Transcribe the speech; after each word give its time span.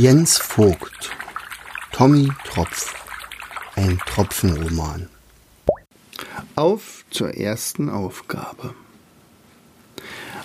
Jens 0.00 0.38
Vogt 0.38 1.10
Tommy 1.90 2.30
Tropf 2.44 2.94
Ein 3.74 3.98
Tropfenroman 4.06 5.08
Auf 6.54 7.04
zur 7.10 7.34
ersten 7.34 7.90
Aufgabe. 7.90 8.74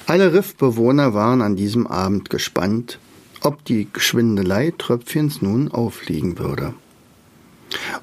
Alle 0.08 0.34
Riffbewohner 0.34 1.14
waren 1.14 1.44
an 1.44 1.56
diesem 1.56 1.86
Abend 1.86 2.32
gespannt, 2.32 2.98
ob 3.42 3.64
die 3.64 3.88
Schwindelei 3.96 4.74
Tröpfchens 4.76 5.44
nun 5.44 5.68
aufliegen 5.68 6.40
würde. 6.40 6.74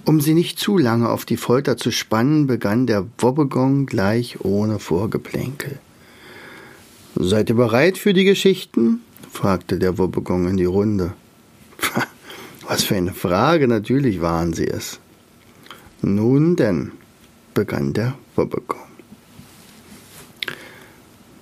Um 0.04 0.20
sie 0.20 0.34
nicht 0.34 0.60
zu 0.60 0.78
lange 0.78 1.08
auf 1.08 1.24
die 1.24 1.36
Folter 1.36 1.76
zu 1.76 1.90
spannen, 1.90 2.46
begann 2.46 2.86
der 2.86 3.08
Wobbegong 3.18 3.86
gleich 3.86 4.44
ohne 4.44 4.78
Vorgeplänkel. 4.78 5.80
Seid 7.16 7.48
ihr 7.48 7.56
bereit 7.56 7.98
für 7.98 8.14
die 8.14 8.22
Geschichten? 8.24 9.00
fragte 9.32 9.80
der 9.80 9.98
Wobbegong 9.98 10.46
in 10.46 10.56
die 10.56 10.64
Runde. 10.64 11.14
Was 12.66 12.84
für 12.84 12.96
eine 12.96 13.14
Frage, 13.14 13.68
natürlich 13.68 14.20
waren 14.20 14.52
sie 14.52 14.68
es. 14.68 15.00
Nun 16.02 16.56
denn, 16.56 16.92
begann 17.54 17.92
der 17.92 18.14
Wobbegong. 18.36 18.78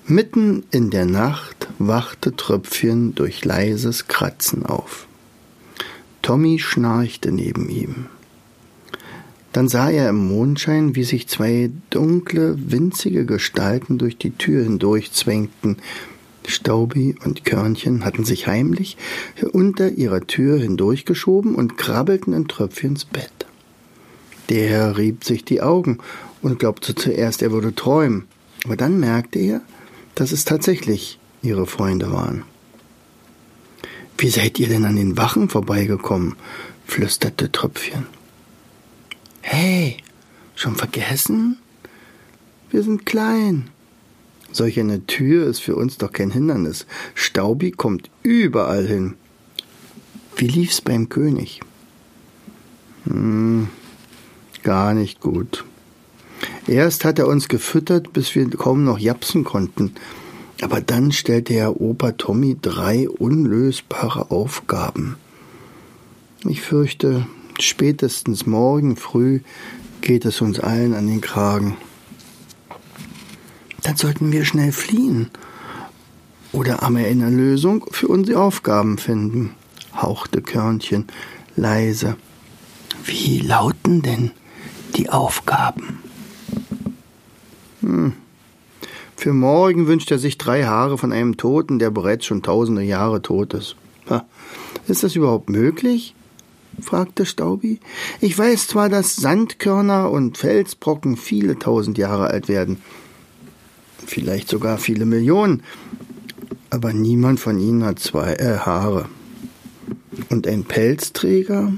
Mitten 0.07 0.65
in 0.71 0.89
der 0.91 1.05
Nacht 1.05 1.69
wachte 1.79 2.35
Tröpfchen 2.35 3.15
durch 3.15 3.45
leises 3.45 4.09
Kratzen 4.09 4.65
auf. 4.65 5.07
Tommy 6.23 6.59
schnarchte 6.59 7.31
neben 7.31 7.69
ihm. 7.69 8.07
Dann 9.53 9.69
sah 9.69 9.91
er 9.91 10.09
im 10.11 10.29
Mondschein, 10.29 10.95
wie 10.95 11.05
sich 11.05 11.29
zwei 11.29 11.71
dunkle, 11.91 12.55
winzige 12.71 13.27
Gestalten 13.27 13.99
durch 13.99 14.17
die 14.17 14.31
Tür 14.31 14.63
hindurch 14.63 15.13
zwängten. 15.13 15.77
Staubi 16.49 17.15
und 17.25 17.45
Körnchen 17.45 18.05
hatten 18.05 18.25
sich 18.25 18.47
heimlich 18.47 18.97
unter 19.53 19.91
ihrer 19.91 20.27
Tür 20.27 20.59
hindurchgeschoben 20.59 21.55
und 21.55 21.77
krabbelten 21.77 22.33
in 22.33 22.49
Tröpfchens 22.49 23.05
Bett. 23.05 23.47
Der 24.49 24.97
rieb 24.97 25.25
sich 25.25 25.45
die 25.45 25.61
Augen 25.61 25.99
und 26.43 26.59
glaubte 26.59 26.95
zuerst, 26.95 27.43
er 27.43 27.53
würde 27.53 27.75
träumen, 27.75 28.25
aber 28.65 28.77
dann 28.77 28.99
merkte 28.99 29.39
er, 29.39 29.61
dass 30.15 30.33
es 30.33 30.45
tatsächlich 30.45 31.19
ihre 31.43 31.67
Freunde 31.67 32.11
waren. 32.13 32.45
Wie 34.17 34.31
seid 34.31 34.59
ihr 34.59 34.69
denn 34.69 34.85
an 34.85 34.97
den 34.97 35.17
Wachen 35.17 35.49
vorbeigekommen? 35.49 36.35
flüsterte 36.87 37.53
Tröpfchen. 37.53 38.07
Hey, 39.43 39.99
schon 40.57 40.75
vergessen? 40.75 41.59
Wir 42.71 42.83
sind 42.83 43.07
klein. 43.07 43.69
Solch 44.53 44.81
eine 44.81 45.07
Tür 45.07 45.47
ist 45.47 45.61
für 45.61 45.77
uns 45.77 45.99
doch 45.99 46.13
kein 46.13 46.31
Hindernis. 46.31 46.87
Staubi 47.15 47.71
kommt 47.71 48.11
überall 48.23 48.87
hin. 48.87 49.15
Wie 50.37 50.49
lief's 50.49 50.81
beim 50.81 51.09
König? 51.09 51.61
Hm, 53.05 53.69
gar 54.63 54.95
nicht 54.95 55.21
gut. 55.21 55.65
Erst 56.67 57.05
hat 57.05 57.19
er 57.19 57.29
uns 57.29 57.49
gefüttert, 57.49 58.13
bis 58.13 58.35
wir 58.35 58.49
kaum 58.51 58.85
noch 58.85 58.99
japsen 58.99 59.45
konnten. 59.45 59.93
Aber 60.61 60.81
dann 60.81 61.13
stellte 61.13 61.55
Herr 61.55 61.81
Opa 61.81 62.13
Tommy 62.13 62.57
drei 62.61 63.09
unlösbare 63.09 64.31
Aufgaben. 64.31 65.17
Ich 66.45 66.63
fürchte, 66.63 67.27
Spätestens 67.61 68.47
morgen 68.47 68.95
früh 68.95 69.41
geht 70.01 70.25
es 70.25 70.41
uns 70.41 70.61
allen 70.61 70.95
an 70.95 71.09
den 71.09 71.21
Kragen. 71.21 71.77
Dann 73.89 73.97
sollten 73.97 74.33
wir 74.33 74.45
schnell 74.45 74.71
fliehen 74.71 75.31
oder 76.53 76.83
aber 76.83 76.99
eine 76.99 77.31
Lösung 77.31 77.87
für 77.91 78.09
unsere 78.09 78.39
Aufgaben 78.39 78.99
finden, 78.99 79.55
hauchte 79.97 80.43
Körnchen 80.43 81.07
leise. 81.57 82.19
Wie 83.03 83.39
lauten 83.39 84.03
denn 84.03 84.33
die 84.95 85.09
Aufgaben? 85.09 86.01
Hm. 87.81 88.13
Für 89.17 89.33
morgen 89.33 89.87
wünscht 89.87 90.11
er 90.11 90.19
sich 90.19 90.37
drei 90.37 90.65
Haare 90.65 90.99
von 90.99 91.11
einem 91.11 91.39
Toten, 91.39 91.79
der 91.79 91.91
bereits 91.91 92.27
schon 92.27 92.43
tausende 92.43 92.83
Jahre 92.83 93.23
tot 93.23 93.55
ist. 93.55 93.75
Ist 94.87 95.03
das 95.03 95.17
überhaupt 95.17 95.49
möglich? 95.49 96.15
fragte 96.79 97.25
Staubi. 97.25 97.81
Ich 98.21 98.39
weiß 98.39 98.67
zwar, 98.67 98.91
dass 98.91 99.17
Sandkörner 99.17 100.11
und 100.11 100.37
Felsbrocken 100.37 101.17
viele 101.17 101.59
tausend 101.59 101.97
Jahre 101.97 102.27
alt 102.27 102.49
werden, 102.49 102.83
vielleicht 104.09 104.49
sogar 104.49 104.79
viele 104.79 105.07
Millionen, 105.07 105.63
aber 106.71 106.93
niemand 106.93 107.41
von 107.41 107.59
ihnen 107.59 107.85
hat 107.85 107.99
zwei 107.99 108.35
äh, 108.35 108.59
Haare. 108.59 109.09
Und 110.29 110.47
ein 110.47 110.65
Pelzträger, 110.65 111.73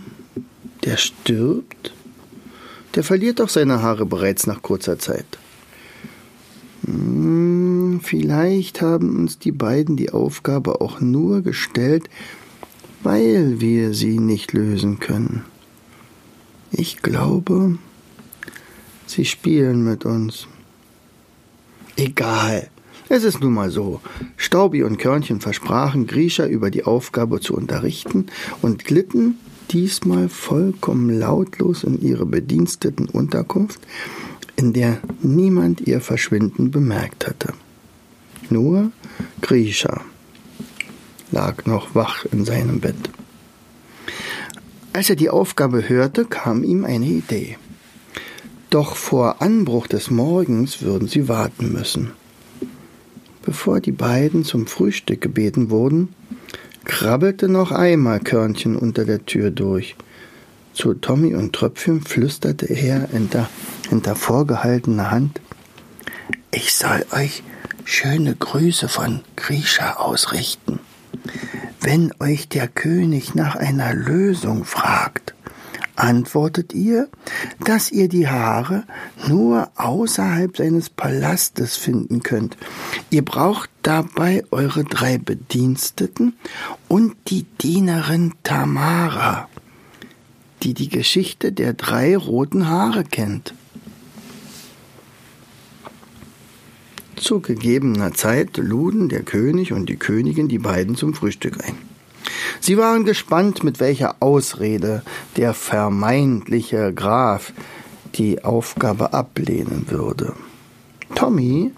der 0.85 0.97
stirbt, 0.97 1.93
der 2.95 3.05
verliert 3.05 3.41
doch 3.41 3.49
seine 3.49 3.83
Haare 3.83 4.07
bereits 4.07 4.47
nach 4.47 4.63
kurzer 4.63 4.99
Zeit. 4.99 5.27
Hm, 6.87 8.01
vielleicht 8.03 8.81
haben 8.81 9.17
uns 9.17 9.39
die 9.39 9.53
beiden 9.53 9.97
die 9.97 10.11
Aufgabe 10.11 10.81
auch 10.81 11.01
nur 11.01 11.43
gestellt, 11.43 12.09
weil 13.03 13.61
wir 13.61 13.95
sie 13.95 14.19
nicht 14.19 14.53
lösen 14.53 14.99
können. 14.99 15.45
Ich 16.73 17.03
glaube, 17.03 17.79
sie 19.07 19.25
spielen 19.25 19.85
mit 19.85 20.05
uns. 20.05 20.47
Egal. 22.00 22.71
Es 23.11 23.25
ist 23.25 23.43
nun 23.43 23.53
mal 23.53 23.71
so. 23.71 24.00
Staubi 24.38 24.83
und 24.84 24.97
Körnchen 24.97 25.41
versprachen, 25.41 26.06
Grisha 26.06 26.47
über 26.47 26.71
die 26.71 26.84
Aufgabe 26.84 27.41
zu 27.41 27.55
unterrichten 27.55 28.28
und 28.62 28.87
glitten 28.87 29.38
diesmal 29.71 30.31
vollkommen 30.31 31.11
lautlos 31.11 31.84
in 31.84 32.00
ihre 32.00 32.25
bediensteten 32.25 33.06
Unterkunft, 33.06 33.81
in 34.56 34.72
der 34.72 34.97
niemand 35.21 35.83
ihr 35.83 36.00
Verschwinden 36.00 36.71
bemerkt 36.71 37.27
hatte. 37.27 37.53
Nur 38.49 38.93
Grisha 39.43 40.00
lag 41.31 41.67
noch 41.67 41.94
wach 41.94 42.25
in 42.32 42.47
seinem 42.47 42.81
Bett. 42.81 43.11
Als 44.94 45.11
er 45.11 45.17
die 45.17 45.28
Aufgabe 45.28 45.87
hörte, 45.87 46.25
kam 46.25 46.65
ihm 46.65 46.87
eine 46.87 47.06
Idee. 47.06 47.59
Doch 48.70 48.94
vor 48.94 49.42
Anbruch 49.42 49.88
des 49.88 50.12
Morgens 50.12 50.81
würden 50.81 51.08
sie 51.08 51.26
warten 51.26 51.72
müssen. 51.72 52.12
Bevor 53.42 53.81
die 53.81 53.91
beiden 53.91 54.44
zum 54.44 54.69
Frühstück 54.69 55.20
gebeten 55.20 55.70
wurden, 55.70 56.14
krabbelte 56.84 57.48
noch 57.48 57.72
einmal 57.72 58.20
Körnchen 58.20 58.76
unter 58.76 59.04
der 59.04 59.26
Tür 59.26 59.50
durch. 59.50 59.97
Zu 60.72 60.94
Tommy 60.94 61.34
und 61.34 61.53
Tröpfchen 61.53 62.00
flüsterte 62.00 62.66
er 62.66 63.08
hinter, 63.08 63.50
hinter 63.88 64.14
vorgehaltener 64.14 65.10
Hand 65.10 65.41
Ich 66.52 66.72
soll 66.75 67.04
euch 67.10 67.42
schöne 67.84 68.37
Grüße 68.37 68.88
von 68.88 69.22
Grisha 69.34 69.94
ausrichten. 69.94 70.78
Wenn 71.81 72.12
euch 72.20 72.48
der 72.48 72.69
König 72.69 73.34
nach 73.34 73.56
einer 73.56 73.94
Lösung 73.94 74.64
fragt, 74.64 75.30
antwortet 76.00 76.72
ihr, 76.72 77.09
dass 77.65 77.93
ihr 77.93 78.09
die 78.09 78.27
Haare 78.27 78.84
nur 79.28 79.71
außerhalb 79.77 80.56
seines 80.56 80.88
Palastes 80.88 81.77
finden 81.77 82.22
könnt. 82.22 82.56
Ihr 83.11 83.25
braucht 83.25 83.71
dabei 83.83 84.44
eure 84.50 84.84
drei 84.84 85.19
Bediensteten 85.19 86.34
und 86.88 87.16
die 87.28 87.44
Dienerin 87.61 88.33
Tamara, 88.43 89.49
die 90.62 90.75
die 90.75 90.88
Geschichte 90.88 91.53
der 91.53 91.75
drei 91.75 92.17
roten 92.17 92.69
Haare 92.69 93.05
kennt. 93.05 93.55
Zu 97.17 97.41
gegebener 97.41 98.15
Zeit 98.15 98.56
luden 98.56 99.11
der 99.11 99.22
König 99.22 99.75
und 99.75 99.91
die 99.91 99.97
Königin 99.97 100.49
die 100.49 100.59
beiden 100.59 100.97
zum 100.97 101.12
Frühstück 101.12 101.62
ein. 101.62 101.90
Sie 102.70 102.78
waren 102.78 103.05
gespannt, 103.05 103.64
mit 103.64 103.81
welcher 103.81 104.14
Ausrede 104.20 105.02
der 105.37 105.55
vermeintliche 105.55 106.94
Graf 106.94 107.52
die 108.14 108.44
Aufgabe 108.44 109.12
ablehnen 109.12 109.87
würde. 109.88 110.34
Tommy 111.17 111.72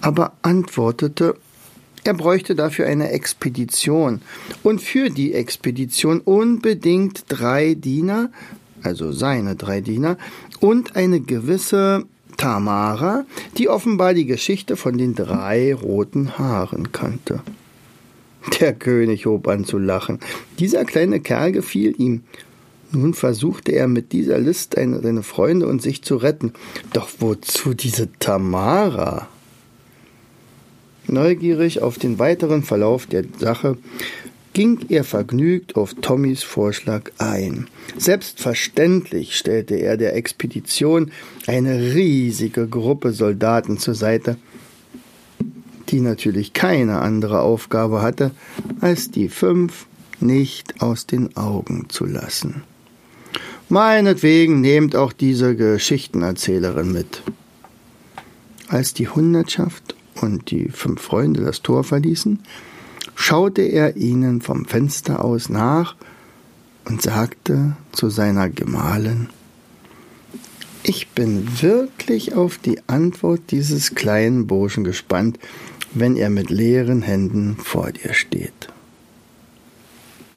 aber 0.00 0.32
antwortete, 0.40 1.36
er 2.02 2.14
bräuchte 2.14 2.54
dafür 2.54 2.86
eine 2.86 3.10
Expedition 3.10 4.22
und 4.62 4.80
für 4.80 5.10
die 5.10 5.34
Expedition 5.34 6.22
unbedingt 6.22 7.24
drei 7.28 7.74
Diener, 7.74 8.30
also 8.82 9.12
seine 9.12 9.54
drei 9.54 9.82
Diener, 9.82 10.16
und 10.60 10.96
eine 10.96 11.20
gewisse 11.20 12.06
Tamara, 12.38 13.26
die 13.58 13.68
offenbar 13.68 14.14
die 14.14 14.24
Geschichte 14.24 14.78
von 14.78 14.96
den 14.96 15.14
drei 15.14 15.74
roten 15.74 16.38
Haaren 16.38 16.90
kannte. 16.90 17.42
Der 18.60 18.72
König 18.72 19.26
hob 19.26 19.48
an 19.48 19.64
zu 19.64 19.78
lachen. 19.78 20.20
Dieser 20.58 20.84
kleine 20.84 21.20
Kerl 21.20 21.52
gefiel 21.52 21.94
ihm. 21.98 22.22
Nun 22.90 23.12
versuchte 23.12 23.72
er 23.72 23.86
mit 23.86 24.12
dieser 24.12 24.38
List 24.38 24.74
seine 24.76 25.22
Freunde 25.22 25.66
und 25.66 25.82
sich 25.82 26.02
zu 26.02 26.16
retten. 26.16 26.52
Doch 26.92 27.08
wozu 27.18 27.74
diese 27.74 28.10
Tamara? 28.18 29.28
Neugierig 31.06 31.82
auf 31.82 31.98
den 31.98 32.18
weiteren 32.18 32.62
Verlauf 32.62 33.06
der 33.06 33.24
Sache 33.38 33.76
ging 34.52 34.86
er 34.88 35.04
vergnügt 35.04 35.76
auf 35.76 35.94
Tommys 35.94 36.42
Vorschlag 36.42 37.12
ein. 37.18 37.68
Selbstverständlich 37.96 39.36
stellte 39.36 39.76
er 39.76 39.96
der 39.96 40.16
Expedition 40.16 41.12
eine 41.46 41.94
riesige 41.94 42.66
Gruppe 42.66 43.12
Soldaten 43.12 43.78
zur 43.78 43.94
Seite, 43.94 44.36
die 45.90 46.00
natürlich 46.00 46.52
keine 46.52 47.00
andere 47.00 47.40
Aufgabe 47.40 48.02
hatte, 48.02 48.30
als 48.80 49.10
die 49.10 49.28
fünf 49.28 49.86
nicht 50.20 50.82
aus 50.82 51.06
den 51.06 51.36
Augen 51.36 51.86
zu 51.88 52.04
lassen. 52.04 52.62
Meinetwegen 53.68 54.60
nehmt 54.60 54.96
auch 54.96 55.12
diese 55.12 55.54
Geschichtenerzählerin 55.54 56.92
mit. 56.92 57.22
Als 58.68 58.94
die 58.94 59.08
Hundertschaft 59.08 59.94
und 60.20 60.50
die 60.50 60.70
fünf 60.70 61.02
Freunde 61.02 61.42
das 61.42 61.62
Tor 61.62 61.84
verließen, 61.84 62.40
schaute 63.14 63.62
er 63.62 63.96
ihnen 63.96 64.40
vom 64.40 64.64
Fenster 64.64 65.24
aus 65.24 65.48
nach 65.48 65.96
und 66.86 67.02
sagte 67.02 67.76
zu 67.92 68.08
seiner 68.08 68.48
Gemahlin 68.48 69.28
Ich 70.82 71.08
bin 71.08 71.46
wirklich 71.60 72.34
auf 72.34 72.58
die 72.58 72.80
Antwort 72.86 73.42
dieses 73.50 73.94
kleinen 73.94 74.46
Burschen 74.46 74.84
gespannt, 74.84 75.38
wenn 76.00 76.16
er 76.16 76.30
mit 76.30 76.50
leeren 76.50 77.02
Händen 77.02 77.56
vor 77.56 77.92
dir 77.92 78.14
steht. 78.14 78.68